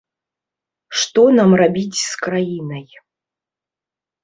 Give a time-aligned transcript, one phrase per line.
[1.01, 2.91] Што нам рабіць з краінай.